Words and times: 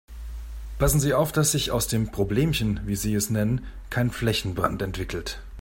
Passen 0.79 0.99
Sie 0.99 1.13
auf, 1.13 1.31
dass 1.31 1.51
sich 1.51 1.69
aus 1.69 1.85
dem 1.87 2.09
Problemchen, 2.11 2.79
wie 2.87 2.95
Sie 2.95 3.13
es 3.13 3.29
nennen, 3.29 3.67
kein 3.91 4.09
Flächenbrand 4.09 4.81
entwickelt. 4.81 5.43